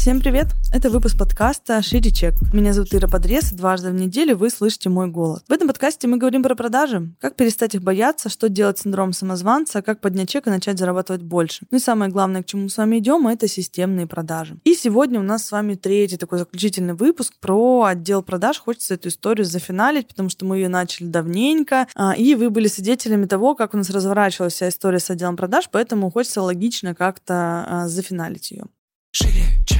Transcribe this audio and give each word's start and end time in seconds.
Всем 0.00 0.18
привет! 0.18 0.46
Это 0.72 0.88
выпуск 0.88 1.18
подкаста 1.18 1.82
«Шире 1.82 2.10
чек». 2.10 2.32
Меня 2.54 2.72
зовут 2.72 2.94
Ира 2.94 3.06
Подрез, 3.06 3.52
и 3.52 3.54
дважды 3.54 3.90
в 3.90 3.94
неделю 3.94 4.34
вы 4.34 4.48
слышите 4.48 4.88
мой 4.88 5.08
голос. 5.08 5.42
В 5.46 5.52
этом 5.52 5.68
подкасте 5.68 6.08
мы 6.08 6.16
говорим 6.16 6.42
про 6.42 6.54
продажи, 6.54 7.12
как 7.20 7.36
перестать 7.36 7.74
их 7.74 7.82
бояться, 7.82 8.30
что 8.30 8.48
делать 8.48 8.78
с 8.78 8.82
синдромом 8.84 9.12
самозванца, 9.12 9.82
как 9.82 10.00
поднять 10.00 10.30
чек 10.30 10.46
и 10.46 10.50
начать 10.50 10.78
зарабатывать 10.78 11.20
больше. 11.20 11.66
Ну 11.70 11.76
и 11.76 11.80
самое 11.82 12.10
главное, 12.10 12.42
к 12.42 12.46
чему 12.46 12.62
мы 12.62 12.70
с 12.70 12.78
вами 12.78 12.96
идем, 12.96 13.28
это 13.28 13.46
системные 13.46 14.06
продажи. 14.06 14.56
И 14.64 14.74
сегодня 14.74 15.20
у 15.20 15.22
нас 15.22 15.44
с 15.44 15.52
вами 15.52 15.74
третий 15.74 16.16
такой 16.16 16.38
заключительный 16.38 16.94
выпуск 16.94 17.34
про 17.38 17.84
отдел 17.84 18.22
продаж. 18.22 18.58
Хочется 18.58 18.94
эту 18.94 19.10
историю 19.10 19.44
зафиналить, 19.44 20.08
потому 20.08 20.30
что 20.30 20.46
мы 20.46 20.56
ее 20.56 20.70
начали 20.70 21.08
давненько, 21.08 21.88
а, 21.94 22.14
и 22.16 22.34
вы 22.36 22.48
были 22.48 22.68
свидетелями 22.68 23.26
того, 23.26 23.54
как 23.54 23.74
у 23.74 23.76
нас 23.76 23.90
разворачивалась 23.90 24.54
вся 24.54 24.70
история 24.70 24.98
с 24.98 25.10
отделом 25.10 25.36
продаж, 25.36 25.68
поэтому 25.70 26.10
хочется 26.10 26.40
логично 26.40 26.94
как-то 26.94 27.66
а, 27.68 27.88
зафиналить 27.88 28.50
ее. 28.50 28.64
Шире, 29.12 29.44
чек. 29.66 29.79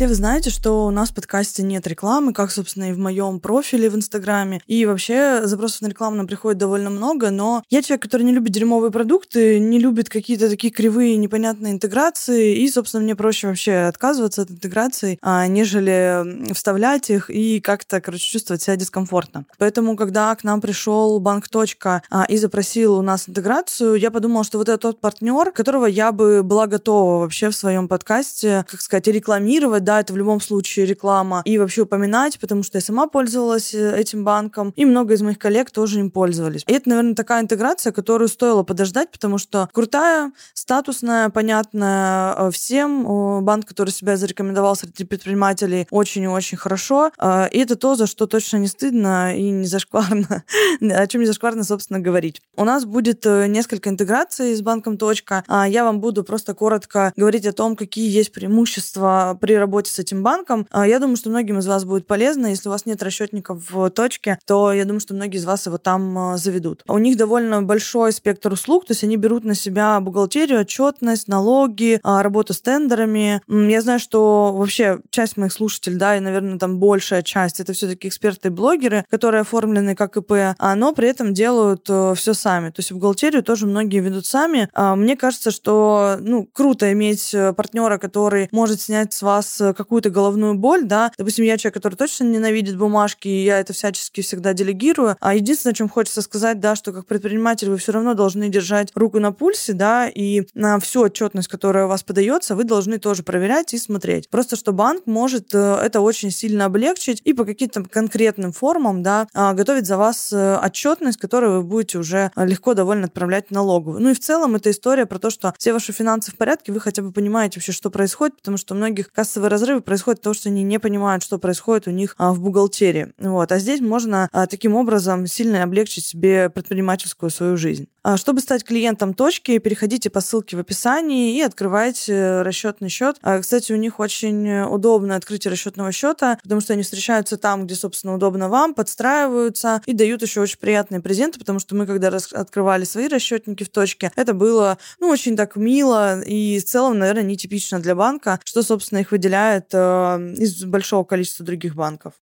Все 0.00 0.08
вы 0.08 0.14
знаете, 0.14 0.48
что 0.48 0.86
у 0.86 0.90
нас 0.90 1.10
в 1.10 1.14
подкасте 1.14 1.62
нет 1.62 1.86
рекламы, 1.86 2.32
как, 2.32 2.50
собственно, 2.50 2.88
и 2.88 2.94
в 2.94 2.98
моем 2.98 3.38
профиле 3.38 3.90
в 3.90 3.96
Инстаграме. 3.96 4.62
И 4.66 4.86
вообще 4.86 5.42
запросов 5.46 5.82
на 5.82 5.88
рекламу 5.88 6.16
нам 6.16 6.26
приходит 6.26 6.56
довольно 6.56 6.88
много, 6.88 7.30
но 7.30 7.62
я 7.68 7.82
человек, 7.82 8.00
который 8.00 8.22
не 8.22 8.32
любит 8.32 8.50
дерьмовые 8.50 8.90
продукты, 8.90 9.58
не 9.58 9.78
любит 9.78 10.08
какие-то 10.08 10.48
такие 10.48 10.72
кривые, 10.72 11.18
непонятные 11.18 11.74
интеграции, 11.74 12.56
и, 12.56 12.70
собственно, 12.70 13.04
мне 13.04 13.14
проще 13.14 13.48
вообще 13.48 13.88
отказываться 13.88 14.40
от 14.40 14.50
интеграции, 14.50 15.18
а, 15.20 15.46
нежели 15.46 16.50
вставлять 16.54 17.10
их 17.10 17.28
и 17.28 17.60
как-то, 17.60 18.00
короче, 18.00 18.24
чувствовать 18.24 18.62
себя 18.62 18.76
дискомфортно. 18.76 19.44
Поэтому, 19.58 19.96
когда 19.96 20.34
к 20.34 20.44
нам 20.44 20.62
пришел 20.62 21.20
банк 21.20 21.46
Точка 21.48 22.02
а, 22.08 22.24
и 22.24 22.38
запросил 22.38 22.94
у 22.94 23.02
нас 23.02 23.28
интеграцию, 23.28 23.96
я 23.96 24.10
подумала, 24.10 24.44
что 24.44 24.56
вот 24.56 24.70
это 24.70 24.78
тот 24.78 24.98
партнер, 24.98 25.52
которого 25.52 25.84
я 25.84 26.10
бы 26.10 26.42
была 26.42 26.66
готова 26.66 27.20
вообще 27.20 27.50
в 27.50 27.54
своем 27.54 27.86
подкасте, 27.86 28.64
как 28.66 28.80
сказать, 28.80 29.06
рекламировать, 29.06 29.89
да, 29.90 29.98
это 29.98 30.12
в 30.12 30.16
любом 30.16 30.40
случае 30.40 30.86
реклама, 30.86 31.42
и 31.44 31.58
вообще 31.58 31.82
упоминать, 31.82 32.38
потому 32.38 32.62
что 32.62 32.78
я 32.78 32.82
сама 32.82 33.08
пользовалась 33.08 33.74
э, 33.74 33.98
этим 33.98 34.22
банком, 34.22 34.72
и 34.76 34.84
много 34.84 35.14
из 35.14 35.20
моих 35.20 35.36
коллег 35.36 35.72
тоже 35.72 35.98
им 35.98 36.12
пользовались. 36.12 36.62
И 36.68 36.72
это, 36.72 36.88
наверное, 36.90 37.16
такая 37.16 37.42
интеграция, 37.42 37.90
которую 37.90 38.28
стоило 38.28 38.62
подождать, 38.62 39.10
потому 39.10 39.38
что 39.38 39.68
крутая, 39.72 40.30
статусная, 40.54 41.28
понятная 41.30 42.34
э, 42.36 42.50
всем, 42.52 43.44
банк, 43.44 43.66
который 43.66 43.90
себя 43.90 44.16
зарекомендовал 44.16 44.76
среди 44.76 45.02
предпринимателей 45.02 45.88
очень 45.90 46.22
и 46.22 46.28
очень 46.28 46.56
хорошо, 46.56 47.10
э, 47.18 47.48
и 47.50 47.58
это 47.58 47.74
то, 47.74 47.96
за 47.96 48.06
что 48.06 48.28
точно 48.28 48.58
не 48.58 48.68
стыдно 48.68 49.36
и 49.36 49.50
не 49.50 49.66
зашкварно, 49.66 50.44
о 50.80 51.06
чем 51.08 51.22
не 51.22 51.26
зашкварно, 51.26 51.64
собственно, 51.64 51.98
говорить. 51.98 52.40
У 52.56 52.62
нас 52.62 52.84
будет 52.84 53.24
несколько 53.24 53.90
интеграций 53.90 54.54
с 54.54 54.62
банком. 54.62 54.98
А 55.46 55.66
я 55.66 55.84
вам 55.84 56.00
буду 56.00 56.24
просто 56.24 56.54
коротко 56.54 57.12
говорить 57.16 57.46
о 57.46 57.52
том, 57.52 57.74
какие 57.74 58.08
есть 58.08 58.32
преимущества 58.32 59.36
при 59.40 59.54
работе 59.54 59.69
работе 59.70 59.92
с 59.92 59.98
этим 60.00 60.24
банком. 60.24 60.66
А, 60.70 60.86
я 60.86 60.98
думаю, 60.98 61.16
что 61.16 61.30
многим 61.30 61.58
из 61.58 61.66
вас 61.68 61.84
будет 61.84 62.06
полезно. 62.06 62.48
Если 62.48 62.68
у 62.68 62.72
вас 62.72 62.86
нет 62.86 63.02
расчетников 63.02 63.70
в 63.70 63.90
точке, 63.90 64.38
то 64.44 64.72
я 64.72 64.84
думаю, 64.84 65.00
что 65.00 65.14
многие 65.14 65.36
из 65.36 65.44
вас 65.44 65.66
его 65.66 65.78
там 65.78 66.18
а, 66.18 66.36
заведут. 66.36 66.82
У 66.88 66.98
них 66.98 67.16
довольно 67.16 67.62
большой 67.62 68.12
спектр 68.12 68.52
услуг, 68.52 68.86
то 68.86 68.92
есть 68.92 69.04
они 69.04 69.16
берут 69.16 69.44
на 69.44 69.54
себя 69.54 70.00
бухгалтерию, 70.00 70.60
отчетность, 70.60 71.28
налоги, 71.28 72.00
а, 72.02 72.22
работу 72.22 72.52
с 72.52 72.60
тендерами. 72.60 73.40
Я 73.46 73.80
знаю, 73.80 74.00
что 74.00 74.52
вообще 74.52 74.98
часть 75.10 75.36
моих 75.36 75.52
слушателей, 75.52 75.96
да, 75.96 76.16
и, 76.16 76.20
наверное, 76.20 76.58
там 76.58 76.78
большая 76.80 77.22
часть, 77.22 77.60
это 77.60 77.72
все-таки 77.72 78.08
эксперты 78.08 78.48
и 78.48 78.50
блогеры, 78.50 79.04
которые 79.08 79.42
оформлены 79.42 79.94
как 79.94 80.16
ИП, 80.16 80.56
но 80.76 80.92
при 80.92 81.08
этом 81.08 81.32
делают 81.32 81.86
э, 81.88 82.14
все 82.16 82.34
сами. 82.34 82.70
То 82.70 82.80
есть 82.80 82.90
бухгалтерию 82.90 83.44
тоже 83.44 83.66
многие 83.66 84.00
ведут 84.00 84.26
сами. 84.26 84.68
Мне 84.74 85.16
кажется, 85.16 85.50
что 85.50 86.16
ну, 86.20 86.48
круто 86.52 86.92
иметь 86.92 87.32
э, 87.34 87.52
партнера, 87.52 87.98
который 87.98 88.48
может 88.52 88.80
снять 88.80 89.12
с 89.12 89.22
вас 89.22 89.59
какую-то 89.60 90.10
головную 90.10 90.54
боль, 90.54 90.84
да, 90.84 91.12
допустим, 91.16 91.44
я 91.44 91.56
человек, 91.58 91.74
который 91.74 91.94
точно 91.94 92.24
ненавидит 92.24 92.76
бумажки, 92.76 93.28
и 93.28 93.44
я 93.44 93.60
это 93.60 93.72
всячески 93.72 94.20
всегда 94.20 94.52
делегирую, 94.52 95.16
а 95.20 95.34
единственное, 95.34 95.74
чем 95.74 95.88
хочется 95.88 96.22
сказать, 96.22 96.60
да, 96.60 96.76
что 96.76 96.92
как 96.92 97.06
предприниматель 97.06 97.70
вы 97.70 97.76
все 97.76 97.92
равно 97.92 98.14
должны 98.14 98.48
держать 98.48 98.90
руку 98.94 99.18
на 99.20 99.32
пульсе, 99.32 99.72
да, 99.72 100.08
и 100.08 100.46
на 100.54 100.78
всю 100.80 101.02
отчетность, 101.02 101.48
которая 101.48 101.86
у 101.86 101.88
вас 101.88 102.02
подается, 102.02 102.56
вы 102.56 102.64
должны 102.64 102.98
тоже 102.98 103.22
проверять 103.22 103.74
и 103.74 103.78
смотреть. 103.78 104.28
Просто 104.28 104.56
что 104.56 104.72
банк 104.72 105.06
может 105.06 105.54
э, 105.54 105.78
это 105.82 106.00
очень 106.00 106.30
сильно 106.30 106.66
облегчить 106.66 107.20
и 107.24 107.32
по 107.32 107.44
каким-то 107.44 107.84
конкретным 107.84 108.52
формам, 108.52 109.02
да, 109.02 109.28
а, 109.34 109.52
готовить 109.54 109.86
за 109.86 109.96
вас 109.96 110.32
э, 110.32 110.58
отчетность, 110.62 111.18
которую 111.18 111.58
вы 111.58 111.62
будете 111.62 111.98
уже 111.98 112.30
легко 112.36 112.74
довольно 112.74 113.06
отправлять 113.06 113.50
налоговую. 113.50 114.00
Ну 114.00 114.10
и 114.10 114.14
в 114.14 114.20
целом 114.20 114.54
это 114.56 114.70
история 114.70 115.06
про 115.06 115.18
то, 115.18 115.30
что 115.30 115.54
все 115.58 115.72
ваши 115.72 115.92
финансы 115.92 116.30
в 116.30 116.36
порядке, 116.36 116.72
вы 116.72 116.80
хотя 116.80 117.02
бы 117.02 117.12
понимаете 117.12 117.58
вообще, 117.58 117.72
что 117.72 117.90
происходит, 117.90 118.36
потому 118.36 118.56
что 118.56 118.74
у 118.74 118.76
многих 118.76 119.12
кассовые 119.12 119.49
разрывы 119.50 119.80
происходит 119.80 120.22
то, 120.22 120.32
что 120.32 120.48
они 120.48 120.62
не 120.62 120.78
понимают, 120.78 121.22
что 121.22 121.38
происходит 121.38 121.88
у 121.88 121.90
них 121.90 122.14
а, 122.18 122.32
в 122.32 122.40
бухгалтерии. 122.40 123.12
Вот. 123.18 123.52
А 123.52 123.58
здесь 123.58 123.80
можно 123.80 124.28
а, 124.32 124.46
таким 124.46 124.74
образом 124.74 125.26
сильно 125.26 125.62
облегчить 125.62 126.06
себе 126.06 126.48
предпринимательскую 126.50 127.30
свою 127.30 127.56
жизнь. 127.56 127.88
А, 128.02 128.16
чтобы 128.16 128.40
стать 128.40 128.64
клиентом 128.64 129.12
точки, 129.12 129.58
переходите 129.58 130.08
по 130.08 130.20
ссылке 130.20 130.56
в 130.56 130.60
описании 130.60 131.36
и 131.36 131.42
открывайте 131.42 132.42
расчетный 132.42 132.88
счет. 132.88 133.18
Кстати, 133.40 133.72
у 133.72 133.76
них 133.76 134.00
очень 134.00 134.62
удобно 134.62 135.16
открытие 135.16 135.50
расчетного 135.50 135.92
счета, 135.92 136.38
потому 136.42 136.60
что 136.60 136.72
они 136.72 136.82
встречаются 136.82 137.36
там, 137.36 137.66
где, 137.66 137.74
собственно, 137.74 138.14
удобно 138.14 138.48
вам, 138.48 138.74
подстраиваются 138.74 139.82
и 139.86 139.92
дают 139.92 140.22
еще 140.22 140.40
очень 140.40 140.58
приятные 140.58 141.00
презенты, 141.00 141.38
потому 141.38 141.58
что 141.58 141.74
мы, 141.74 141.86
когда 141.86 142.08
открывали 142.32 142.84
свои 142.84 143.08
расчетники 143.08 143.64
в 143.64 143.68
точке, 143.68 144.12
это 144.16 144.32
было, 144.32 144.78
ну, 144.98 145.08
очень 145.08 145.36
так 145.36 145.56
мило 145.56 146.20
и 146.22 146.58
в 146.58 146.64
целом, 146.64 146.98
наверное, 146.98 147.22
нетипично 147.24 147.80
для 147.80 147.94
банка, 147.94 148.40
что, 148.44 148.62
собственно, 148.62 149.00
их 149.00 149.10
выделяет 149.10 149.39
выделяет 149.40 149.70
э, 149.72 150.42
из 150.42 150.64
большого 150.64 151.04
количества 151.04 151.44
других 151.44 151.74
банков. 151.74 152.14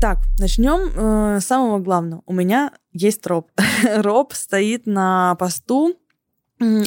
Так, 0.00 0.18
начнем 0.38 0.90
э, 0.94 1.40
с 1.40 1.46
самого 1.46 1.78
главного. 1.78 2.22
У 2.26 2.32
меня 2.32 2.72
есть 2.92 3.26
роб. 3.26 3.50
роб 3.96 4.34
стоит 4.34 4.86
на 4.86 5.34
посту 5.36 5.96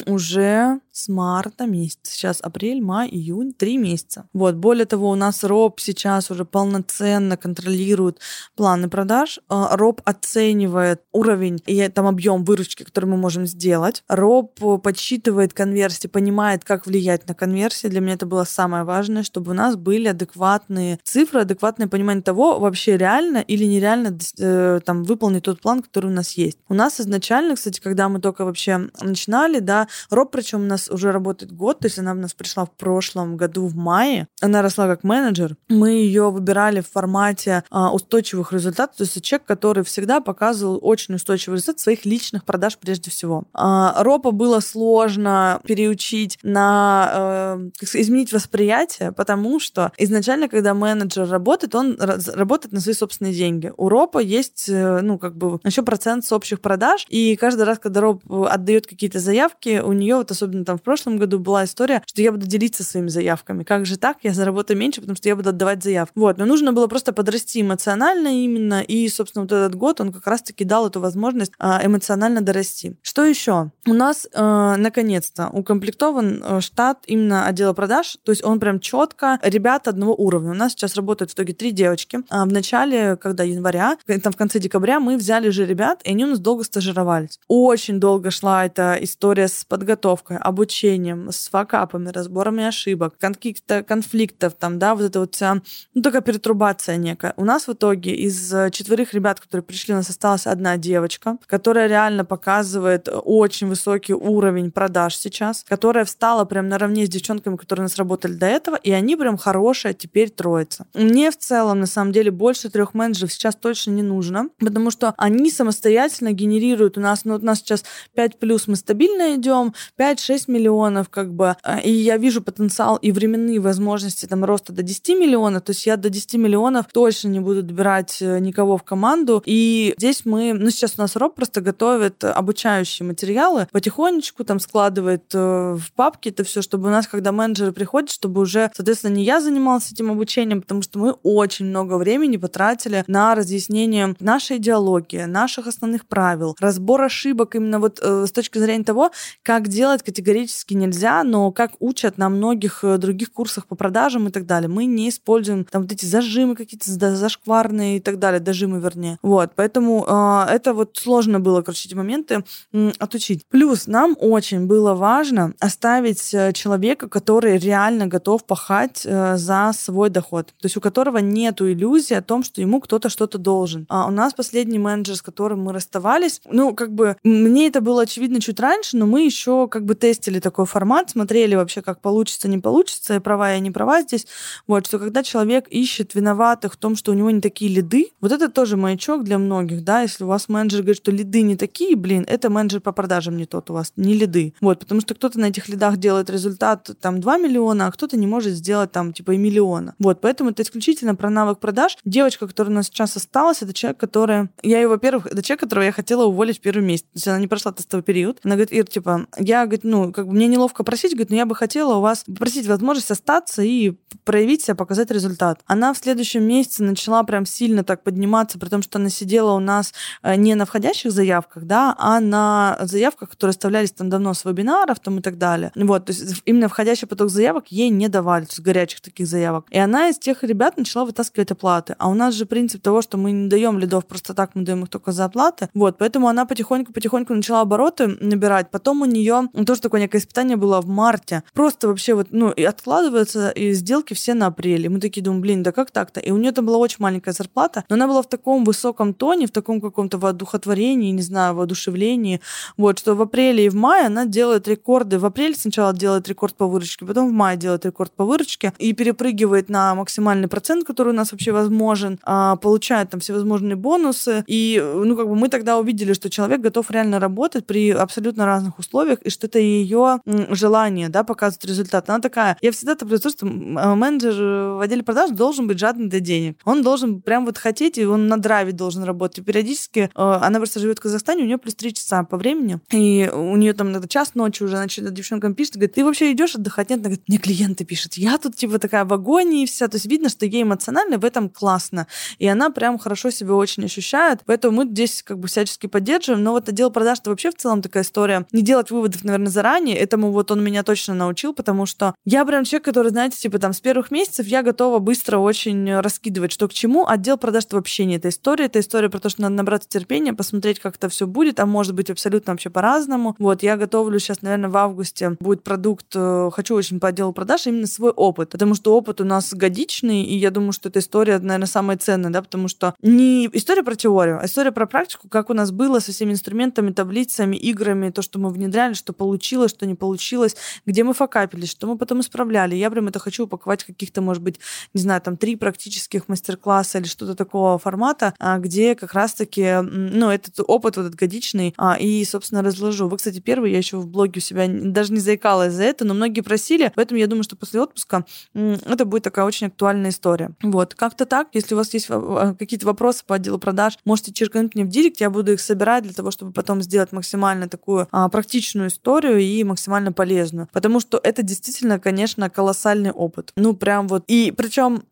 уже 0.06 0.80
с 0.98 1.08
марта 1.08 1.66
месяца. 1.66 2.12
Сейчас 2.12 2.40
апрель, 2.42 2.82
май, 2.82 3.08
июнь, 3.08 3.52
три 3.52 3.78
месяца. 3.78 4.28
Вот. 4.32 4.56
Более 4.56 4.84
того, 4.84 5.10
у 5.10 5.14
нас 5.14 5.44
РОБ 5.44 5.78
сейчас 5.80 6.30
уже 6.30 6.44
полноценно 6.44 7.36
контролирует 7.36 8.18
планы 8.56 8.88
продаж. 8.88 9.38
А, 9.48 9.76
РОБ 9.76 10.02
оценивает 10.04 11.02
уровень 11.12 11.62
и 11.66 11.86
там 11.88 12.08
объем 12.08 12.44
выручки, 12.44 12.82
который 12.82 13.04
мы 13.04 13.16
можем 13.16 13.46
сделать. 13.46 14.02
РОБ 14.08 14.82
подсчитывает 14.82 15.54
конверсии, 15.54 16.08
понимает, 16.08 16.64
как 16.64 16.86
влиять 16.86 17.28
на 17.28 17.34
конверсии. 17.34 17.86
Для 17.86 18.00
меня 18.00 18.14
это 18.14 18.26
было 18.26 18.42
самое 18.42 18.82
важное, 18.82 19.22
чтобы 19.22 19.52
у 19.52 19.54
нас 19.54 19.76
были 19.76 20.08
адекватные 20.08 20.98
цифры, 21.04 21.42
адекватное 21.42 21.86
понимание 21.86 22.22
того, 22.24 22.58
вообще 22.58 22.96
реально 22.96 23.38
или 23.38 23.64
нереально 23.64 24.18
э, 24.38 24.80
там 24.84 25.04
выполнить 25.04 25.44
тот 25.44 25.60
план, 25.60 25.82
который 25.82 26.10
у 26.10 26.14
нас 26.14 26.32
есть. 26.32 26.58
У 26.68 26.74
нас 26.74 27.00
изначально, 27.00 27.54
кстати, 27.54 27.80
когда 27.80 28.08
мы 28.08 28.20
только 28.20 28.44
вообще 28.44 28.88
начинали, 29.00 29.60
да, 29.60 29.86
РОБ, 30.10 30.32
причем 30.32 30.62
у 30.62 30.66
нас 30.66 30.87
уже 30.90 31.12
работает 31.12 31.52
год, 31.52 31.80
то 31.80 31.86
есть 31.86 31.98
она 31.98 32.12
у 32.12 32.16
нас 32.16 32.34
пришла 32.34 32.64
в 32.64 32.70
прошлом 32.70 33.36
году 33.36 33.66
в 33.66 33.76
мае. 33.76 34.28
Она 34.40 34.62
росла 34.62 34.86
как 34.86 35.04
менеджер. 35.04 35.56
Мы 35.68 35.90
ее 35.90 36.30
выбирали 36.30 36.80
в 36.80 36.88
формате 36.88 37.64
а, 37.70 37.92
устойчивых 37.92 38.52
результатов, 38.52 38.96
то 38.96 39.04
есть 39.04 39.22
человек, 39.22 39.46
который 39.46 39.84
всегда 39.84 40.20
показывал 40.20 40.78
очень 40.82 41.14
устойчивый 41.14 41.56
результат 41.56 41.80
своих 41.80 42.04
личных 42.04 42.44
продаж 42.44 42.78
прежде 42.78 43.10
всего. 43.10 43.44
А, 43.52 44.02
ропа 44.02 44.30
было 44.30 44.60
сложно 44.60 45.60
переучить 45.64 46.38
на 46.42 47.68
э, 47.70 47.70
изменить 47.92 48.32
восприятие, 48.32 49.12
потому 49.12 49.60
что 49.60 49.92
изначально, 49.96 50.48
когда 50.48 50.74
менеджер 50.74 51.28
работает, 51.28 51.74
он 51.74 51.98
работает 51.98 52.72
на 52.72 52.80
свои 52.80 52.94
собственные 52.94 53.34
деньги. 53.34 53.72
У 53.76 53.88
ропа 53.88 54.18
есть, 54.18 54.68
э, 54.68 55.00
ну, 55.00 55.18
как 55.18 55.36
бы 55.36 55.60
еще 55.64 55.82
процент 55.82 56.24
с 56.24 56.32
общих 56.32 56.60
продаж, 56.60 57.06
и 57.08 57.36
каждый 57.36 57.62
раз, 57.62 57.78
когда 57.78 58.00
роп 58.00 58.22
отдает 58.30 58.86
какие-то 58.86 59.18
заявки, 59.18 59.80
у 59.84 59.92
нее 59.92 60.16
вот 60.16 60.30
особенно 60.30 60.64
там 60.68 60.76
в 60.76 60.82
прошлом 60.82 61.16
году 61.16 61.38
была 61.38 61.64
история, 61.64 62.02
что 62.04 62.20
я 62.20 62.30
буду 62.30 62.46
делиться 62.46 62.84
своими 62.84 63.08
заявками. 63.08 63.64
Как 63.64 63.86
же 63.86 63.96
так? 63.96 64.18
Я 64.22 64.34
заработаю 64.34 64.78
меньше, 64.78 65.00
потому 65.00 65.16
что 65.16 65.26
я 65.26 65.34
буду 65.34 65.48
отдавать 65.48 65.82
заявку. 65.82 66.20
Вот. 66.20 66.36
Но 66.36 66.44
нужно 66.44 66.74
было 66.74 66.88
просто 66.88 67.14
подрасти 67.14 67.62
эмоционально 67.62 68.44
именно. 68.44 68.82
И, 68.82 69.08
собственно, 69.08 69.44
вот 69.44 69.52
этот 69.52 69.74
год, 69.76 70.02
он 70.02 70.12
как 70.12 70.26
раз-таки 70.26 70.64
дал 70.64 70.86
эту 70.86 71.00
возможность 71.00 71.52
а, 71.58 71.80
эмоционально 71.82 72.42
дорасти. 72.42 72.98
Что 73.00 73.24
еще? 73.24 73.70
У 73.86 73.94
нас, 73.94 74.28
э, 74.30 74.74
наконец-то, 74.76 75.48
укомплектован 75.48 76.44
э, 76.44 76.60
штат 76.60 76.98
именно 77.06 77.46
отдела 77.46 77.72
продаж. 77.72 78.18
То 78.22 78.32
есть 78.32 78.44
он 78.44 78.60
прям 78.60 78.78
четко 78.78 79.38
ребята 79.42 79.88
одного 79.88 80.14
уровня. 80.14 80.50
У 80.50 80.54
нас 80.54 80.72
сейчас 80.72 80.96
работают 80.96 81.30
в 81.30 81.34
итоге 81.34 81.54
три 81.54 81.70
девочки. 81.70 82.18
А 82.28 82.44
в 82.44 82.52
начале, 82.52 83.16
когда 83.16 83.42
января, 83.42 83.96
там 84.22 84.34
в 84.34 84.36
конце 84.36 84.58
декабря, 84.58 85.00
мы 85.00 85.16
взяли 85.16 85.48
же 85.48 85.64
ребят, 85.64 86.02
и 86.04 86.10
они 86.10 86.24
у 86.24 86.28
нас 86.28 86.40
долго 86.40 86.62
стажировались. 86.62 87.40
Очень 87.48 88.00
долго 88.00 88.30
шла 88.30 88.66
эта 88.66 88.98
история 89.00 89.48
с 89.48 89.64
подготовкой, 89.64 90.36
обучением, 90.58 91.30
с 91.30 91.48
факапами, 91.48 92.08
разборами 92.08 92.64
ошибок, 92.64 93.14
конфликта, 93.18 93.84
конфликтов, 93.84 94.54
там, 94.58 94.80
да, 94.80 94.96
вот 94.96 95.04
это 95.04 95.20
вот 95.20 95.36
вся, 95.36 95.62
ну, 95.94 96.02
такая 96.02 96.20
перетрубация 96.20 96.96
некая. 96.96 97.32
У 97.36 97.44
нас 97.44 97.68
в 97.68 97.72
итоге 97.72 98.12
из 98.12 98.50
четверых 98.72 99.14
ребят, 99.14 99.38
которые 99.38 99.62
пришли, 99.62 99.94
у 99.94 99.96
нас 99.96 100.10
осталась 100.10 100.48
одна 100.48 100.76
девочка, 100.76 101.38
которая 101.46 101.86
реально 101.86 102.24
показывает 102.24 103.08
очень 103.08 103.68
высокий 103.68 104.14
уровень 104.14 104.72
продаж 104.72 105.14
сейчас, 105.16 105.64
которая 105.68 106.04
встала 106.04 106.44
прям 106.44 106.68
наравне 106.68 107.06
с 107.06 107.08
девчонками, 107.08 107.56
которые 107.56 107.84
у 107.84 107.88
нас 107.88 107.96
работали 107.96 108.32
до 108.32 108.46
этого, 108.46 108.74
и 108.74 108.90
они 108.90 109.14
прям 109.14 109.36
хорошая 109.36 109.94
теперь 109.94 110.30
троица. 110.30 110.86
Мне 110.92 111.30
в 111.30 111.36
целом, 111.36 111.78
на 111.80 111.86
самом 111.86 112.12
деле, 112.12 112.32
больше 112.32 112.68
трех 112.68 112.94
менеджеров 112.94 113.32
сейчас 113.32 113.54
точно 113.54 113.92
не 113.92 114.02
нужно, 114.02 114.48
потому 114.58 114.90
что 114.90 115.14
они 115.18 115.52
самостоятельно 115.52 116.32
генерируют 116.32 116.98
у 116.98 117.00
нас, 117.00 117.24
ну, 117.24 117.34
вот 117.34 117.42
у 117.42 117.46
нас 117.46 117.60
сейчас 117.60 117.84
5 118.14 118.40
плюс 118.40 118.66
мы 118.66 118.74
стабильно 118.74 119.36
идем, 119.36 119.72
5-6 119.96 120.47
миллионов, 120.48 121.08
как 121.08 121.32
бы, 121.32 121.56
а, 121.62 121.78
и 121.78 121.90
я 121.90 122.16
вижу 122.16 122.42
потенциал 122.42 122.96
и 122.96 123.12
временные 123.12 123.60
возможности 123.60 124.26
там 124.26 124.44
роста 124.44 124.72
до 124.72 124.82
10 124.82 125.08
миллионов, 125.10 125.62
то 125.62 125.70
есть 125.70 125.86
я 125.86 125.96
до 125.96 126.10
10 126.10 126.34
миллионов 126.34 126.86
точно 126.92 127.28
не 127.28 127.40
буду 127.40 127.62
добирать 127.62 128.18
э, 128.20 128.38
никого 128.38 128.76
в 128.76 128.82
команду, 128.82 129.42
и 129.44 129.94
здесь 129.98 130.24
мы, 130.24 130.52
ну, 130.52 130.70
сейчас 130.70 130.94
у 130.98 131.00
нас 131.00 131.16
Роб 131.16 131.34
просто 131.34 131.60
готовит 131.60 132.24
обучающие 132.24 133.06
материалы, 133.06 133.68
потихонечку 133.72 134.44
там 134.44 134.60
складывает 134.60 135.24
э, 135.34 135.76
в 135.78 135.92
папки 135.94 136.30
это 136.30 136.44
все, 136.44 136.62
чтобы 136.62 136.88
у 136.88 136.90
нас, 136.90 137.06
когда 137.06 137.32
менеджеры 137.32 137.72
приходят, 137.72 138.10
чтобы 138.10 138.40
уже, 138.40 138.70
соответственно, 138.74 139.14
не 139.14 139.24
я 139.24 139.40
занимался 139.40 139.92
этим 139.92 140.10
обучением, 140.10 140.62
потому 140.62 140.82
что 140.82 140.98
мы 140.98 141.12
очень 141.22 141.66
много 141.66 141.98
времени 141.98 142.36
потратили 142.36 143.04
на 143.06 143.34
разъяснение 143.34 144.14
нашей 144.20 144.56
идеологии, 144.56 145.24
наших 145.24 145.66
основных 145.66 146.06
правил, 146.06 146.56
разбор 146.60 147.02
ошибок 147.02 147.54
именно 147.54 147.78
вот 147.78 148.00
э, 148.02 148.26
с 148.26 148.32
точки 148.32 148.58
зрения 148.58 148.84
того, 148.84 149.10
как 149.42 149.68
делать 149.68 150.02
категорически 150.02 150.37
нельзя, 150.70 151.22
но 151.24 151.52
как 151.52 151.72
учат 151.78 152.18
на 152.18 152.28
многих 152.28 152.84
э, 152.84 152.98
других 152.98 153.32
курсах 153.32 153.66
по 153.66 153.74
продажам 153.74 154.28
и 154.28 154.30
так 154.30 154.46
далее. 154.46 154.68
Мы 154.68 154.84
не 154.84 155.08
используем 155.08 155.64
там 155.64 155.82
вот 155.82 155.92
эти 155.92 156.04
зажимы 156.04 156.54
какие-то 156.54 156.90
зашкварные 157.16 157.98
и 157.98 158.00
так 158.00 158.18
далее, 158.18 158.40
дожимы 158.40 158.80
вернее. 158.80 159.18
Вот, 159.22 159.52
поэтому 159.54 160.04
э, 160.06 160.46
это 160.50 160.74
вот 160.74 160.96
сложно 160.96 161.40
было, 161.40 161.62
короче, 161.62 161.88
эти 161.88 161.94
моменты 161.94 162.44
э, 162.72 162.90
отучить. 162.98 163.42
Плюс 163.48 163.86
нам 163.86 164.16
очень 164.18 164.66
было 164.66 164.94
важно 164.94 165.54
оставить 165.60 166.34
э, 166.34 166.52
человека, 166.52 167.08
который 167.08 167.58
реально 167.58 168.06
готов 168.06 168.44
пахать 168.44 169.02
э, 169.04 169.36
за 169.36 169.72
свой 169.74 170.10
доход. 170.10 170.48
То 170.60 170.66
есть 170.66 170.76
у 170.76 170.80
которого 170.80 171.18
нет 171.18 171.60
иллюзии 171.60 172.14
о 172.14 172.22
том, 172.22 172.42
что 172.42 172.60
ему 172.60 172.80
кто-то 172.80 173.08
что-то 173.08 173.38
должен. 173.38 173.86
А 173.88 174.06
у 174.06 174.10
нас 174.10 174.34
последний 174.34 174.78
менеджер, 174.78 175.16
с 175.16 175.22
которым 175.22 175.62
мы 175.62 175.72
расставались, 175.72 176.40
ну, 176.50 176.74
как 176.74 176.92
бы, 176.92 177.16
мне 177.24 177.68
это 177.68 177.80
было 177.80 178.02
очевидно 178.02 178.40
чуть 178.40 178.60
раньше, 178.60 178.96
но 178.96 179.06
мы 179.06 179.22
еще 179.22 179.68
как 179.68 179.84
бы 179.84 179.94
тестили 179.94 180.27
такой 180.38 180.66
формат, 180.66 181.10
смотрели 181.10 181.54
вообще, 181.54 181.80
как 181.80 182.00
получится, 182.00 182.48
не 182.48 182.58
получится, 182.58 183.16
и 183.16 183.18
права, 183.20 183.54
и 183.54 183.60
не 183.60 183.70
права 183.70 184.02
здесь. 184.02 184.26
Вот, 184.66 184.86
что 184.86 184.98
когда 184.98 185.22
человек 185.22 185.66
ищет 185.68 186.14
виноватых 186.14 186.74
в 186.74 186.76
том, 186.76 186.94
что 186.94 187.12
у 187.12 187.14
него 187.14 187.30
не 187.30 187.40
такие 187.40 187.74
лиды, 187.74 188.10
вот 188.20 188.32
это 188.32 188.50
тоже 188.50 188.76
маячок 188.76 189.24
для 189.24 189.38
многих, 189.38 189.82
да, 189.82 190.02
если 190.02 190.24
у 190.24 190.26
вас 190.26 190.48
менеджер 190.48 190.80
говорит, 190.82 190.98
что 190.98 191.10
лиды 191.10 191.40
не 191.40 191.56
такие, 191.56 191.96
блин, 191.96 192.26
это 192.28 192.50
менеджер 192.50 192.80
по 192.80 192.92
продажам 192.92 193.36
не 193.36 193.46
тот 193.46 193.70
у 193.70 193.72
вас, 193.72 193.92
не 193.96 194.12
лиды. 194.14 194.54
Вот, 194.60 194.80
потому 194.80 195.00
что 195.00 195.14
кто-то 195.14 195.40
на 195.40 195.46
этих 195.46 195.68
лидах 195.68 195.96
делает 195.96 196.28
результат 196.28 196.90
там 197.00 197.20
2 197.20 197.38
миллиона, 197.38 197.86
а 197.86 197.92
кто-то 197.92 198.16
не 198.18 198.26
может 198.26 198.52
сделать 198.52 198.92
там 198.92 199.12
типа 199.12 199.32
и 199.32 199.38
миллиона. 199.38 199.94
Вот, 199.98 200.20
поэтому 200.20 200.50
это 200.50 200.62
исключительно 200.62 201.14
про 201.14 201.30
навык 201.30 201.58
продаж. 201.58 201.96
Девочка, 202.04 202.46
которая 202.46 202.72
у 202.72 202.74
нас 202.74 202.86
сейчас 202.86 203.16
осталась, 203.16 203.62
это 203.62 203.72
человек, 203.72 203.98
который... 203.98 204.48
Я 204.62 204.80
ее, 204.80 204.88
во-первых, 204.88 205.26
это 205.26 205.42
человек, 205.42 205.60
которого 205.60 205.84
я 205.84 205.92
хотела 205.92 206.24
уволить 206.24 206.58
в 206.58 206.60
первый 206.60 206.82
месяц. 206.84 207.04
То 207.04 207.16
есть 207.16 207.28
она 207.28 207.38
не 207.38 207.46
прошла 207.46 207.72
тестовый 207.72 208.02
период. 208.02 208.40
Она 208.42 208.54
говорит, 208.54 208.72
Ир, 208.72 208.86
типа, 208.86 209.26
я, 209.38 209.64
говорит, 209.64 209.84
ну, 209.84 210.12
как 210.18 210.26
бы 210.26 210.32
мне 210.32 210.48
неловко 210.48 210.82
просить, 210.82 211.12
говорит, 211.12 211.30
но 211.30 211.36
я 211.36 211.46
бы 211.46 211.54
хотела 211.54 211.94
у 211.94 212.00
вас 212.00 212.24
попросить 212.24 212.66
возможность 212.66 213.12
остаться 213.12 213.62
и 213.62 213.92
проявить 214.24 214.64
себя, 214.64 214.74
показать 214.74 215.12
результат. 215.12 215.60
Она 215.66 215.94
в 215.94 215.98
следующем 215.98 216.42
месяце 216.42 216.82
начала 216.82 217.22
прям 217.22 217.46
сильно 217.46 217.84
так 217.84 218.02
подниматься, 218.02 218.58
при 218.58 218.68
том, 218.68 218.82
что 218.82 218.98
она 218.98 219.10
сидела 219.10 219.52
у 219.52 219.60
нас 219.60 219.94
э, 220.24 220.34
не 220.34 220.56
на 220.56 220.66
входящих 220.66 221.12
заявках, 221.12 221.62
да, 221.62 221.94
а 222.00 222.18
на 222.18 222.78
заявках, 222.80 223.30
которые 223.30 223.52
оставлялись 223.52 223.92
там 223.92 224.10
давно 224.10 224.34
с 224.34 224.44
вебинаров 224.44 224.98
там 224.98 225.20
и 225.20 225.22
так 225.22 225.38
далее. 225.38 225.70
Вот, 225.76 226.06
то 226.06 226.12
есть 226.12 226.42
именно 226.46 226.68
входящий 226.68 227.06
поток 227.06 227.30
заявок 227.30 227.68
ей 227.68 227.88
не 227.90 228.08
давали, 228.08 228.46
то 228.46 228.50
есть 228.50 228.60
горячих 228.60 229.00
таких 229.00 229.28
заявок. 229.28 229.66
И 229.70 229.78
она 229.78 230.08
из 230.08 230.18
тех 230.18 230.42
ребят 230.42 230.76
начала 230.78 231.04
вытаскивать 231.04 231.52
оплаты. 231.52 231.94
А 232.00 232.08
у 232.08 232.14
нас 232.14 232.34
же 232.34 232.44
принцип 232.44 232.82
того, 232.82 233.02
что 233.02 233.18
мы 233.18 233.30
не 233.30 233.48
даем 233.48 233.78
лидов 233.78 234.04
просто 234.04 234.34
так, 234.34 234.56
мы 234.56 234.62
даем 234.62 234.82
их 234.82 234.88
только 234.88 235.12
за 235.12 235.26
оплаты. 235.26 235.68
Вот, 235.74 235.96
поэтому 235.96 236.26
она 236.26 236.44
потихоньку-потихоньку 236.44 237.32
начала 237.34 237.60
обороты 237.60 238.08
набирать. 238.08 238.72
Потом 238.72 239.02
у 239.02 239.04
нее 239.04 239.48
тоже 239.64 239.80
такое 239.80 240.00
некое 240.08 240.18
испытание 240.18 240.56
было 240.56 240.80
в 240.80 240.88
марте. 240.88 241.42
Просто 241.52 241.88
вообще 241.88 242.14
вот, 242.14 242.28
ну, 242.30 242.50
и 242.50 242.64
откладываются 242.64 243.50
и 243.50 243.72
сделки 243.72 244.14
все 244.14 244.34
на 244.34 244.46
апрель. 244.46 244.86
И 244.86 244.88
мы 244.88 245.00
такие 245.00 245.22
думаем, 245.22 245.42
блин, 245.42 245.62
да 245.62 245.72
как 245.72 245.90
так-то? 245.90 246.20
И 246.20 246.30
у 246.30 246.38
нее 246.38 246.52
там 246.52 246.66
была 246.66 246.78
очень 246.78 246.96
маленькая 247.00 247.32
зарплата, 247.32 247.84
но 247.88 247.94
она 247.94 248.06
была 248.06 248.22
в 248.22 248.28
таком 248.28 248.64
высоком 248.64 249.12
тоне, 249.14 249.46
в 249.46 249.50
таком 249.50 249.80
каком-то 249.80 250.18
воодухотворении, 250.18 251.10
не 251.10 251.22
знаю, 251.22 251.54
воодушевлении, 251.54 252.40
вот, 252.76 252.98
что 252.98 253.14
в 253.14 253.22
апреле 253.22 253.66
и 253.66 253.68
в 253.68 253.74
мае 253.74 254.06
она 254.06 254.24
делает 254.24 254.66
рекорды. 254.68 255.18
В 255.18 255.26
апреле 255.26 255.54
сначала 255.54 255.92
делает 255.92 256.28
рекорд 256.28 256.54
по 256.54 256.66
выручке, 256.66 257.04
потом 257.04 257.28
в 257.28 257.32
мае 257.32 257.56
делает 257.56 257.84
рекорд 257.84 258.12
по 258.12 258.24
выручке 258.24 258.72
и 258.78 258.92
перепрыгивает 258.94 259.68
на 259.68 259.94
максимальный 259.94 260.48
процент, 260.48 260.86
который 260.86 261.12
у 261.12 261.16
нас 261.16 261.32
вообще 261.32 261.52
возможен, 261.52 262.18
а, 262.22 262.56
получает 262.56 263.10
там 263.10 263.20
всевозможные 263.20 263.76
бонусы. 263.76 264.44
И, 264.46 264.82
ну, 264.82 265.16
как 265.16 265.28
бы 265.28 265.36
мы 265.36 265.48
тогда 265.48 265.78
увидели, 265.78 266.14
что 266.14 266.30
человек 266.30 266.60
готов 266.60 266.90
реально 266.90 267.20
работать 267.20 267.66
при 267.66 267.90
абсолютно 267.90 268.46
разных 268.46 268.78
условиях, 268.78 269.18
и 269.22 269.30
что 269.30 269.46
это 269.46 269.58
ее 269.58 269.97
желание, 270.24 271.08
да, 271.08 271.24
показывать 271.24 271.64
результат. 271.64 272.08
Она 272.10 272.20
такая, 272.20 272.56
я 272.60 272.72
всегда 272.72 272.94
топлю 272.94 273.18
то, 273.18 273.30
что 273.30 273.46
менеджер 273.46 274.76
в 274.76 274.80
отделе 274.80 275.02
продаж 275.02 275.30
должен 275.30 275.66
быть 275.66 275.78
жадный 275.78 276.08
до 276.08 276.20
денег. 276.20 276.58
Он 276.64 276.82
должен 276.82 277.20
прям 277.20 277.46
вот 277.46 277.58
хотеть, 277.58 277.98
и 277.98 278.04
он 278.04 278.28
на 278.28 278.36
драйве 278.36 278.72
должен 278.72 279.04
работать. 279.04 279.38
И 279.38 279.42
периодически 279.42 280.10
а, 280.14 280.40
она 280.42 280.58
просто 280.58 280.80
живет 280.80 280.98
в 280.98 281.02
Казахстане, 281.02 281.42
у 281.42 281.46
нее 281.46 281.58
плюс 281.58 281.74
три 281.74 281.92
часа 281.92 282.22
по 282.24 282.36
времени, 282.36 282.80
и 282.90 283.30
у 283.32 283.56
нее 283.56 283.72
там 283.72 283.88
иногда 283.88 284.08
час 284.08 284.34
ночи 284.34 284.62
уже, 284.62 284.76
значит, 284.76 285.12
девчонкам 285.12 285.54
пишет, 285.54 285.74
говорит, 285.74 285.94
ты 285.94 286.04
вообще 286.04 286.32
идешь 286.32 286.54
отдыхать? 286.54 286.90
Нет, 286.90 286.98
она 287.00 287.08
говорит, 287.08 287.28
мне 287.28 287.38
клиенты 287.38 287.84
пишут, 287.84 288.14
я 288.14 288.38
тут 288.38 288.56
типа 288.56 288.78
такая 288.78 289.04
в 289.04 289.12
агонии 289.12 289.66
вся. 289.66 289.88
То 289.88 289.96
есть 289.96 290.06
видно, 290.06 290.28
что 290.28 290.46
ей 290.46 290.62
эмоционально 290.62 291.18
в 291.18 291.24
этом 291.24 291.48
классно. 291.48 292.06
И 292.38 292.46
она 292.46 292.70
прям 292.70 292.98
хорошо 292.98 293.30
себя 293.30 293.54
очень 293.54 293.84
ощущает. 293.84 294.40
Поэтому 294.46 294.76
мы 294.78 294.90
здесь 294.90 295.22
как 295.22 295.38
бы 295.38 295.48
всячески 295.48 295.86
поддерживаем. 295.86 296.42
Но 296.42 296.52
вот 296.52 296.68
отдел 296.68 296.90
продаж 296.90 297.20
это 297.20 297.30
вообще 297.30 297.50
в 297.50 297.56
целом 297.56 297.82
такая 297.82 298.02
история. 298.02 298.46
Не 298.52 298.62
делать 298.62 298.90
выводов, 298.90 299.24
наверное, 299.24 299.50
заранее. 299.50 299.87
Этому 299.94 300.32
вот 300.32 300.50
он 300.50 300.62
меня 300.62 300.82
точно 300.82 301.14
научил, 301.14 301.52
потому 301.54 301.86
что 301.86 302.14
я 302.24 302.44
прям 302.44 302.64
человек, 302.64 302.84
который, 302.84 303.10
знаете, 303.10 303.38
типа 303.38 303.58
там 303.58 303.72
с 303.72 303.80
первых 303.80 304.10
месяцев 304.10 304.46
я 304.46 304.62
готова 304.62 304.98
быстро 304.98 305.38
очень 305.38 305.94
раскидывать, 306.00 306.52
что 306.52 306.68
к 306.68 306.72
чему. 306.72 307.06
Отдел 307.06 307.38
продаж 307.38 307.64
это 307.64 307.76
вообще 307.76 308.04
не 308.04 308.16
эта 308.16 308.28
история. 308.28 308.66
Это 308.66 308.80
история 308.80 309.08
про 309.08 309.18
то, 309.18 309.28
что 309.28 309.42
надо 309.42 309.54
набраться 309.54 309.88
терпения, 309.88 310.32
посмотреть, 310.32 310.80
как 310.80 310.96
это 310.96 311.08
все 311.08 311.26
будет, 311.26 311.60
а 311.60 311.66
может 311.66 311.94
быть 311.94 312.10
абсолютно 312.10 312.52
вообще 312.52 312.70
по-разному. 312.70 313.36
Вот, 313.38 313.62
я 313.62 313.76
готовлю 313.76 314.18
сейчас, 314.18 314.42
наверное, 314.42 314.70
в 314.70 314.76
августе 314.76 315.36
будет 315.40 315.62
продукт, 315.62 316.06
э, 316.14 316.50
хочу 316.52 316.74
очень 316.74 317.00
по 317.00 317.08
отделу 317.08 317.32
продаж, 317.32 317.66
именно 317.66 317.86
свой 317.86 318.10
опыт, 318.10 318.50
потому 318.50 318.74
что 318.74 318.94
опыт 318.94 319.20
у 319.20 319.24
нас 319.24 319.52
годичный, 319.52 320.22
и 320.22 320.36
я 320.36 320.50
думаю, 320.50 320.72
что 320.72 320.88
эта 320.88 320.98
история, 320.98 321.38
наверное, 321.38 321.66
самая 321.66 321.96
ценная, 321.96 322.30
да, 322.30 322.42
потому 322.42 322.68
что 322.68 322.94
не 323.02 323.48
история 323.52 323.82
про 323.82 323.94
теорию, 323.94 324.38
а 324.40 324.46
история 324.46 324.72
про 324.72 324.86
практику, 324.86 325.28
как 325.28 325.50
у 325.50 325.54
нас 325.54 325.70
было 325.70 326.00
со 326.00 326.12
всеми 326.12 326.32
инструментами, 326.32 326.92
таблицами, 326.92 327.56
играми, 327.56 328.10
то, 328.10 328.22
что 328.22 328.38
мы 328.38 328.50
внедряли, 328.50 328.94
что 328.94 329.12
получилось, 329.12 329.67
что 329.68 329.86
не 329.86 329.94
получилось, 329.94 330.56
где 330.86 331.04
мы 331.04 331.14
факапились, 331.14 331.70
что 331.70 331.86
мы 331.86 331.96
потом 331.96 332.20
исправляли. 332.20 332.74
Я 332.74 332.90
прям 332.90 333.08
это 333.08 333.18
хочу 333.18 333.44
упаковать 333.44 333.84
каких-то, 333.84 334.20
может 334.20 334.42
быть, 334.42 334.60
не 334.94 335.00
знаю, 335.00 335.20
там 335.20 335.36
три 335.36 335.56
практических 335.56 336.28
мастер-класса 336.28 336.98
или 336.98 337.06
что-то 337.06 337.34
такого 337.34 337.78
формата, 337.78 338.34
а, 338.38 338.58
где 338.58 338.94
как 338.94 339.12
раз-таки, 339.12 339.80
ну, 339.82 340.30
этот 340.30 340.60
опыт 340.66 340.96
вот 340.96 341.06
этот 341.06 341.14
годичный, 341.14 341.74
а, 341.76 341.96
и, 341.98 342.24
собственно, 342.24 342.62
разложу. 342.62 343.08
Вы, 343.08 343.16
кстати, 343.16 343.40
первый, 343.40 343.72
я 343.72 343.78
еще 343.78 343.98
в 343.98 344.06
блоге 344.06 344.38
у 344.38 344.40
себя 344.40 344.66
даже 344.68 345.12
не 345.12 345.20
заикалась 345.20 345.72
за 345.72 345.84
это, 345.84 346.04
но 346.04 346.14
многие 346.14 346.40
просили, 346.40 346.92
поэтому 346.94 347.18
я 347.20 347.26
думаю, 347.26 347.44
что 347.44 347.56
после 347.56 347.80
отпуска 347.80 348.24
это 348.54 349.04
будет 349.04 349.24
такая 349.24 349.44
очень 349.44 349.68
актуальная 349.68 350.10
история. 350.10 350.52
Вот, 350.62 350.94
как-то 350.94 351.26
так. 351.26 351.48
Если 351.52 351.74
у 351.74 351.78
вас 351.78 351.92
есть 351.94 352.06
а, 352.10 352.54
какие-то 352.54 352.86
вопросы 352.86 353.24
по 353.26 353.36
отделу 353.36 353.58
продаж, 353.58 353.98
можете 354.04 354.32
черкнуть 354.32 354.74
мне 354.74 354.84
в 354.84 354.88
директ, 354.88 355.20
я 355.20 355.30
буду 355.30 355.52
их 355.52 355.60
собирать 355.60 356.04
для 356.04 356.12
того, 356.12 356.30
чтобы 356.30 356.52
потом 356.52 356.82
сделать 356.82 357.12
максимально 357.12 357.68
такую 357.68 358.08
а, 358.10 358.28
практичную 358.28 358.88
историю 358.88 359.38
и 359.38 359.57
максимально 359.64 360.12
полезную. 360.12 360.68
Потому 360.72 361.00
что 361.00 361.20
это 361.22 361.42
действительно, 361.42 361.98
конечно, 361.98 362.50
колоссальный 362.50 363.10
опыт. 363.10 363.52
Ну, 363.56 363.74
прям 363.74 364.08
вот. 364.08 364.24
И 364.28 364.52
причем 364.56 365.02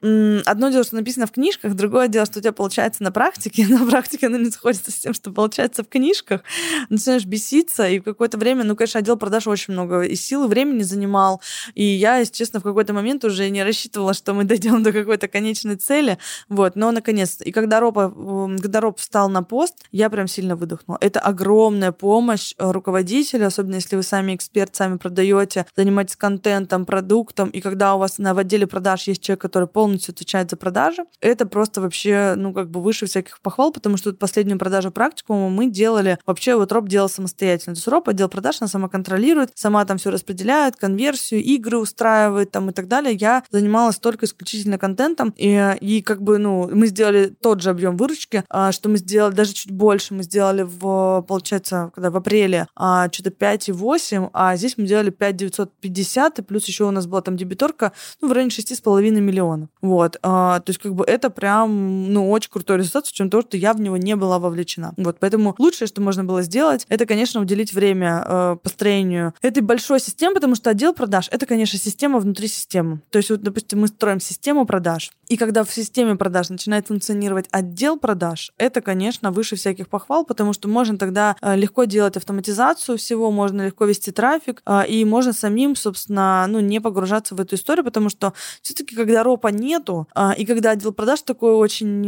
одно 0.47 0.71
дело, 0.71 0.85
что 0.85 0.97
написано 0.97 1.27
в 1.27 1.33
книжках, 1.33 1.75
другое 1.75 2.09
дело, 2.09 2.27
что 2.27 2.39
у 2.39 2.43
тебя 2.43 2.53
получается 2.53 3.03
на 3.03 3.13
практике. 3.13 3.67
На 3.77 3.87
практике 3.87 4.27
оно 4.27 4.39
не 4.39 4.51
сходится 4.51 4.91
с 4.91 4.95
тем, 4.95 5.13
что 5.13 5.31
получается 5.31 5.85
в 5.85 5.89
книжках. 5.89 6.43
Начинаешь 6.89 7.25
беситься, 7.25 7.87
и 7.89 8.01
какое-то 8.01 8.39
время, 8.39 8.65
ну, 8.65 8.75
конечно, 8.75 9.01
отдел 9.01 9.17
продаж 9.17 9.47
очень 9.47 9.75
много 9.75 10.03
и 10.03 10.15
сил, 10.17 10.45
и 10.45 10.49
времени 10.49 10.83
занимал. 10.83 11.43
И 11.75 11.85
я, 11.85 12.19
если 12.19 12.33
честно, 12.33 12.61
в 12.61 12.63
какой-то 12.63 12.93
момент 12.93 13.25
уже 13.25 13.49
не 13.51 13.63
рассчитывала, 13.63 14.15
что 14.15 14.35
мы 14.35 14.45
дойдем 14.57 14.83
до 14.83 14.93
какой-то 14.93 15.29
конечной 15.29 15.77
цели. 15.77 16.19
Вот, 16.49 16.77
но 16.77 16.91
наконец-то. 16.93 17.45
И 17.45 17.53
когда 17.53 17.81
Роб, 17.81 17.97
когда 17.97 18.81
Роб 18.81 18.99
встал 18.99 19.29
на 19.29 19.43
пост, 19.43 19.75
я 19.93 20.11
прям 20.11 20.29
сильно 20.29 20.57
выдохнула. 20.57 20.99
Это 21.01 21.21
огромная 21.21 21.93
помощь 21.93 22.55
э, 22.59 22.71
руководителя, 22.71 23.47
особенно 23.47 23.77
если 23.77 23.97
вы 23.97 24.03
сами 24.03 24.36
эксперт, 24.37 24.75
сами 24.77 24.97
продаете, 24.97 25.67
занимаетесь 25.77 26.17
контентом, 26.17 26.87
продуктом, 26.87 27.49
и 27.51 27.61
когда 27.61 27.95
у 27.95 27.99
вас 27.99 28.19
на, 28.19 28.35
в 28.35 28.39
отделе 28.39 28.67
продаж 28.67 29.03
есть 29.09 29.23
человек, 29.23 29.41
который 29.41 29.69
полностью 29.69 30.13
отвечает 30.13 30.51
за 30.51 30.57
продажи, 30.57 31.05
это 31.21 31.47
просто 31.47 31.81
вообще, 31.81 32.35
ну, 32.37 32.53
как 32.53 32.71
бы 32.71 32.81
выше 32.81 33.07
всяких 33.07 33.41
похвал, 33.41 33.73
потому 33.73 33.97
что 33.97 34.13
последнюю 34.13 34.59
продажу 34.59 34.91
практикума 34.91 35.49
мы 35.49 35.71
делали, 35.71 36.19
вообще 36.27 36.57
вот 36.57 36.73
Роб 36.73 36.89
делал 36.89 37.09
самостоятельно. 37.09 37.75
То 37.75 37.79
есть 37.79 37.89
Роб 37.89 38.09
отдел 38.09 38.29
продаж, 38.29 38.57
она 38.61 38.69
сама 38.69 38.89
контролирует, 38.89 39.51
сама 39.55 39.85
там 39.85 39.99
все 39.99 40.11
распределяет, 40.11 40.77
конверсию, 40.77 41.43
игры 41.43 41.79
устраивает 41.79 42.51
там 42.51 42.71
и 42.71 42.73
так 42.73 42.89
далее. 42.89 43.15
Я 43.15 43.43
занималась 43.51 43.99
только 43.99 44.27
исключительно 44.27 44.79
контентом, 44.79 45.35
и, 45.37 45.77
и 45.81 46.03
как 46.03 46.23
бы, 46.23 46.39
ну, 46.39 46.69
мы 46.73 46.87
сделали 46.87 47.27
тот 47.29 47.61
же 47.63 47.71
объем 47.71 47.97
выручки, 47.97 48.45
а, 48.49 48.73
что 48.73 48.89
мы 48.89 48.99
сделали, 48.99 49.35
даже 49.35 49.53
чуть 49.53 49.73
больше 49.73 50.15
мы 50.15 50.23
сделали 50.23 50.63
в, 50.63 51.25
получается, 51.27 51.91
когда 51.95 52.11
в 52.11 52.17
апреле 52.17 52.67
а, 52.75 53.09
что-то 53.11 53.31
5,8, 53.31 54.26
а 54.33 54.57
здесь 54.57 54.77
мы 54.77 54.87
делали 54.87 55.11
5,950, 55.11 56.39
и 56.39 56.43
плюс 56.43 56.67
еще 56.67 56.85
у 56.85 56.91
нас 56.91 57.07
была 57.07 57.23
там 57.23 57.37
дебиторка, 57.37 57.93
ну, 58.21 58.29
в 58.29 58.33
районе 58.33 58.51
6,5 58.51 59.21
миллионов. 59.21 59.69
Вот. 59.83 60.19
А, 60.23 60.61
то 60.61 60.71
есть, 60.71 60.81
как 60.81 60.95
бы 60.95 61.05
это 61.05 61.31
прям, 61.31 62.13
ну, 62.13 62.31
очень 62.31 62.51
крутой 62.51 62.79
результат, 62.79 63.07
с 63.07 63.11
учетом 63.11 63.31
того, 63.31 63.43
что 63.43 63.57
я 63.57 63.73
в 63.73 63.81
него 63.81 63.97
не 63.97 64.17
была 64.17 64.39
вовлечена. 64.39 64.95
Вот. 64.97 65.19
Поэтому 65.21 65.55
лучшее, 65.59 65.89
что 65.89 66.01
можно 66.01 66.25
было 66.25 66.43
сделать, 66.43 66.87
это, 66.89 67.07
конечно, 67.07 67.41
уделить 67.41 67.73
время 67.73 68.25
э, 68.27 68.57
построению 68.63 69.35
этой 69.43 69.63
большой 69.63 70.01
системы, 70.01 70.35
потому 70.35 70.55
что 70.55 70.71
отдел 70.71 70.95
продаж— 70.95 71.29
это, 71.31 71.47
конечно, 71.47 71.79
система 71.79 72.19
внутри 72.19 72.49
системы. 72.49 73.01
То 73.11 73.19
есть, 73.19 73.31
вот, 73.31 73.43
допустим, 73.43 73.81
мы 73.81 73.89
строим 73.89 74.21
систему 74.21 74.67
продаж, 74.67 75.11
и 75.29 75.37
когда 75.37 75.65
в 75.65 75.73
системе 75.73 76.17
продаж 76.17 76.51
начинает 76.51 76.87
функционировать 76.87 77.47
отдел 77.51 77.99
продаж, 77.99 78.53
это, 78.59 78.81
конечно, 78.81 79.33
выше 79.33 79.57
всяких 79.57 79.89
похвал, 79.89 80.25
потому 80.25 80.53
что 80.53 80.69
можно 80.69 80.99
тогда 80.99 81.37
э, 81.41 81.57
легко 81.57 81.85
делать 81.85 82.17
автоматизацию 82.17 82.99
всего, 82.99 83.31
можно 83.31 83.67
легко 83.67 83.87
вести 83.87 84.13
трафик, 84.17 84.63
э, 84.67 84.87
и 84.89 85.05
можно 85.05 85.33
самим, 85.33 85.77
собственно, 85.77 86.47
ну, 86.49 86.61
не 86.61 86.81
погружаться 86.81 87.35
в 87.35 87.41
эту 87.41 87.55
историю, 87.55 87.85
потому 87.85 88.09
что 88.09 88.33
все-таки, 88.63 88.97
когда 88.97 89.23
ропа 89.23 89.49
нету, 89.49 90.09
э, 90.17 90.31
и 90.37 90.45
когда 90.45 90.71
отдел 90.71 90.93
продаж 90.93 91.23
такой 91.23 91.53
очень 91.55 92.01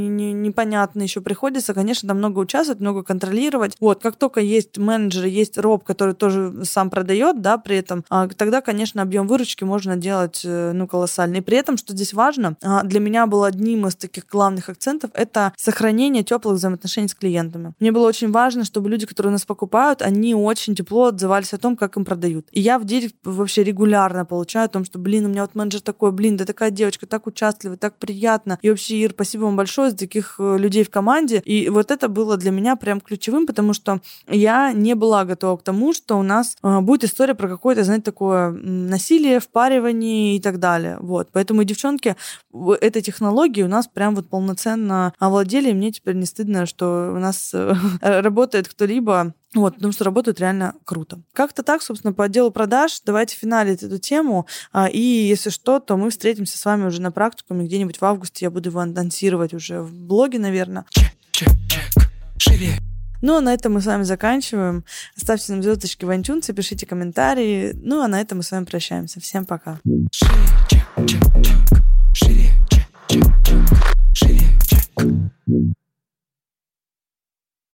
непонятный 0.42 1.04
еще 1.04 1.20
приходится, 1.20 1.74
конечно, 1.74 2.08
там 2.08 2.18
много 2.18 2.40
участвовать, 2.40 2.80
много 2.80 3.02
контролировать. 3.02 3.76
Вот, 3.80 4.02
как 4.02 4.16
только 4.16 4.40
есть 4.40 4.78
менеджеры, 4.78 5.28
есть 5.28 5.58
роб, 5.58 5.84
который 5.84 6.14
тоже 6.14 6.64
сам 6.64 6.90
продает, 6.90 7.42
да, 7.42 7.58
при 7.58 7.76
этом, 7.76 8.04
тогда, 8.36 8.60
конечно, 8.60 9.02
объем 9.02 9.26
выручки 9.26 9.64
можно 9.64 9.96
делать, 9.96 10.40
ну, 10.44 10.88
колоссальный. 10.88 11.42
При 11.42 11.58
этом, 11.58 11.76
что 11.76 11.92
здесь 11.92 12.14
важно, 12.14 12.56
для 12.84 13.00
меня 13.00 13.26
был 13.26 13.44
одним 13.44 13.86
из 13.86 13.96
таких 13.96 14.26
главных 14.26 14.70
акцентов, 14.70 15.10
это 15.12 15.52
сохранение 15.56 16.22
теплых 16.22 16.56
взаимоотношений 16.56 17.08
с 17.08 17.14
клиентами. 17.14 17.74
Мне 17.80 17.92
было 17.92 18.08
очень 18.08 18.32
важно, 18.32 18.64
чтобы 18.64 18.88
люди, 18.88 19.04
которые 19.06 19.32
нас 19.32 19.44
покупают, 19.44 20.00
они 20.00 20.34
очень 20.34 20.74
тепло 20.74 21.06
отзывались 21.06 21.52
о 21.52 21.58
том, 21.58 21.76
как 21.76 21.97
им 21.98 22.04
продают. 22.04 22.48
И 22.52 22.60
я 22.60 22.78
в 22.78 22.84
директ 22.84 23.14
вообще 23.24 23.64
регулярно 23.64 24.24
получаю 24.24 24.66
о 24.66 24.68
том, 24.68 24.84
что, 24.84 24.98
блин, 24.98 25.26
у 25.26 25.28
меня 25.28 25.42
вот 25.42 25.54
менеджер 25.54 25.80
такой, 25.80 26.12
блин, 26.12 26.36
да 26.36 26.44
такая 26.44 26.70
девочка, 26.70 27.06
так 27.06 27.26
участливая, 27.26 27.76
так 27.76 27.98
приятно. 27.98 28.58
И 28.62 28.70
вообще, 28.70 28.96
Ир, 28.96 29.10
спасибо 29.10 29.42
вам 29.44 29.56
большое 29.56 29.90
за 29.90 29.96
таких 29.96 30.36
э, 30.38 30.56
людей 30.58 30.84
в 30.84 30.90
команде. 30.90 31.40
И 31.44 31.68
вот 31.68 31.90
это 31.90 32.08
было 32.08 32.36
для 32.36 32.50
меня 32.50 32.76
прям 32.76 33.00
ключевым, 33.00 33.46
потому 33.46 33.72
что 33.72 34.00
я 34.26 34.72
не 34.72 34.94
была 34.94 35.24
готова 35.24 35.56
к 35.56 35.62
тому, 35.62 35.92
что 35.92 36.18
у 36.18 36.22
нас 36.22 36.56
э, 36.62 36.80
будет 36.80 37.04
история 37.04 37.34
про 37.34 37.48
какое-то, 37.48 37.84
знаете, 37.84 38.04
такое 38.04 38.50
насилие, 38.50 39.40
впаривание 39.40 40.36
и 40.36 40.40
так 40.40 40.58
далее. 40.58 40.98
Вот. 41.00 41.28
Поэтому, 41.32 41.64
девчонки, 41.64 42.16
этой 42.80 43.02
технологией 43.02 43.64
у 43.64 43.68
нас 43.68 43.86
прям 43.86 44.14
вот 44.14 44.28
полноценно 44.28 45.12
овладели, 45.18 45.70
и 45.70 45.74
мне 45.74 45.92
теперь 45.92 46.14
не 46.14 46.26
стыдно, 46.26 46.66
что 46.66 47.12
у 47.14 47.18
нас 47.18 47.50
э, 47.52 47.74
работает 48.00 48.68
кто-либо 48.68 49.34
вот, 49.54 49.76
потому 49.76 49.92
что 49.92 50.04
работают 50.04 50.40
реально 50.40 50.74
круто. 50.84 51.20
Как-то 51.32 51.62
так, 51.62 51.82
собственно, 51.82 52.12
по 52.12 52.24
отделу 52.24 52.50
продаж. 52.50 53.00
Давайте 53.04 53.34
финалить 53.34 53.82
эту 53.82 53.98
тему. 53.98 54.46
А, 54.72 54.88
и 54.88 55.00
если 55.00 55.48
что, 55.48 55.80
то 55.80 55.96
мы 55.96 56.10
встретимся 56.10 56.58
с 56.58 56.64
вами 56.64 56.84
уже 56.84 57.00
на 57.00 57.10
практикуме 57.10 57.64
где-нибудь 57.64 58.00
в 58.00 58.04
августе. 58.04 58.44
Я 58.44 58.50
буду 58.50 58.68
его 58.68 58.80
анонсировать 58.80 59.54
уже 59.54 59.80
в 59.80 59.92
блоге, 59.92 60.38
наверное. 60.38 60.84
Чек, 60.90 61.12
чек, 61.32 61.48
чек. 61.68 62.10
Живее. 62.38 62.78
Ну, 63.20 63.36
а 63.36 63.40
на 63.40 63.52
этом 63.52 63.72
мы 63.72 63.80
с 63.80 63.86
вами 63.86 64.04
заканчиваем. 64.04 64.84
Ставьте 65.16 65.52
нам 65.52 65.62
звездочки 65.62 66.04
в 66.04 66.10
iTunes, 66.10 66.52
пишите 66.52 66.86
комментарии. 66.86 67.72
Ну, 67.74 68.02
а 68.02 68.08
на 68.08 68.20
этом 68.20 68.38
мы 68.38 68.44
с 68.44 68.50
вами 68.50 68.64
прощаемся. 68.64 69.20
Всем 69.20 69.44
пока. 69.44 69.80
Шире, 72.12 72.52